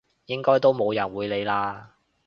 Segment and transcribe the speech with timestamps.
[0.25, 1.93] 應該都冇人會理啦！